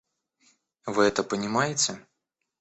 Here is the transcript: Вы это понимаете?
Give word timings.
Вы 0.87 1.03
это 1.03 1.23
понимаете? 1.23 2.03